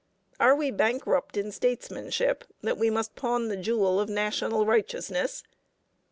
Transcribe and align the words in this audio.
Are 0.39 0.55
we 0.55 0.71
bankrupt 0.71 1.37
in 1.37 1.51
statesmanship 1.51 2.43
that 2.63 2.79
we 2.79 2.89
must 2.89 3.15
pawn 3.15 3.49
the 3.49 3.55
jewel 3.55 3.99
of 3.99 4.09
national 4.09 4.65
righteousness? 4.65 5.43